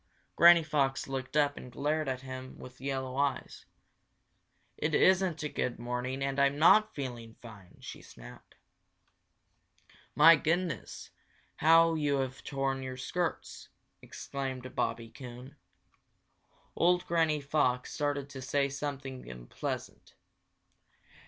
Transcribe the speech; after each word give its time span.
Granny 0.35 0.63
Fox 0.63 1.07
looked 1.07 1.37
up 1.37 1.57
and 1.57 1.71
glared 1.71 2.09
at 2.09 2.21
him 2.21 2.57
with 2.57 2.81
yellow 2.81 3.15
eyes. 3.17 3.65
"It 4.75 4.95
isn't 4.95 5.43
a 5.43 5.47
good 5.47 5.77
morning 5.77 6.23
and 6.23 6.39
I'm 6.39 6.57
not 6.57 6.95
feeling 6.95 7.35
fine!" 7.39 7.77
she 7.81 8.01
snapped. 8.01 8.55
"My 10.15 10.35
goodness, 10.37 11.11
how 11.57 11.93
you 11.93 12.15
have 12.15 12.43
torn 12.43 12.81
your 12.81 12.97
skirts!" 12.97 13.69
exclaimed 14.01 14.73
Bobby 14.73 15.11
Coon. 15.11 15.55
Old 16.75 17.05
Granny 17.05 17.39
Fox 17.39 17.93
started 17.93 18.27
to 18.31 18.41
say 18.41 18.69
something 18.69 19.29
unpleasant. 19.29 20.15